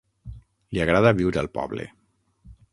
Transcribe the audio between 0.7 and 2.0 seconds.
Li agrada viure al poble.